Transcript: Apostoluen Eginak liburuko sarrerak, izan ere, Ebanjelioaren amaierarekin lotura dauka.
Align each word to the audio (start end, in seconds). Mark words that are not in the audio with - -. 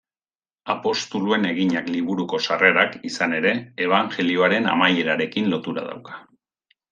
Apostoluen 0.75 1.43
Eginak 1.49 1.91
liburuko 1.95 2.39
sarrerak, 2.47 2.95
izan 3.09 3.37
ere, 3.41 3.51
Ebanjelioaren 3.87 4.67
amaierarekin 4.73 5.53
lotura 5.57 5.87
dauka. 5.93 6.19